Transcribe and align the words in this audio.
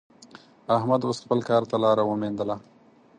احمد 0.75 1.01
اوس 1.05 1.17
خپل 1.23 1.39
کار 1.49 1.63
ته 1.69 1.75
لاره 1.83 2.03
ومېندله. 2.05 2.55